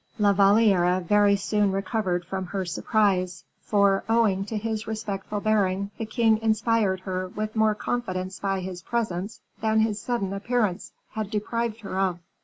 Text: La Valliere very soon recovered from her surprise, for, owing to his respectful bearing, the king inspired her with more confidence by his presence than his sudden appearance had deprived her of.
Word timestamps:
La 0.17 0.33
Valliere 0.33 0.99
very 0.99 1.35
soon 1.35 1.71
recovered 1.71 2.25
from 2.25 2.47
her 2.47 2.65
surprise, 2.65 3.43
for, 3.61 4.03
owing 4.09 4.43
to 4.43 4.57
his 4.57 4.87
respectful 4.87 5.39
bearing, 5.39 5.91
the 5.99 6.07
king 6.07 6.39
inspired 6.41 7.01
her 7.01 7.27
with 7.27 7.55
more 7.55 7.75
confidence 7.75 8.39
by 8.39 8.61
his 8.61 8.81
presence 8.81 9.41
than 9.61 9.81
his 9.81 10.01
sudden 10.01 10.33
appearance 10.33 10.91
had 11.11 11.29
deprived 11.29 11.81
her 11.81 11.99
of. 11.99 12.17